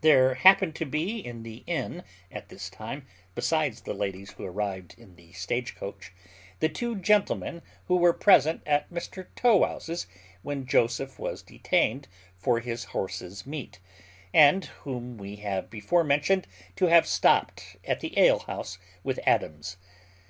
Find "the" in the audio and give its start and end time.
1.42-1.62, 3.82-3.92, 5.16-5.32, 6.60-6.70, 18.00-18.18